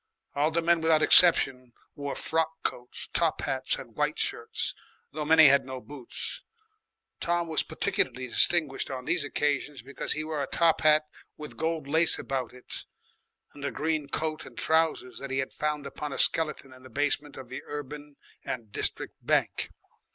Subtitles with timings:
[0.33, 4.73] All the men without exception wore frock coats, top hats, and white shirts,
[5.11, 6.41] though many had no boots.
[7.19, 11.03] Tom was particularly distinguished on these occasions because he wore a top hat
[11.37, 12.85] with gold lace about it
[13.53, 16.89] and a green coat and trousers that he had found upon a skeleton in the
[16.89, 19.69] basement of the Urban and District Bank.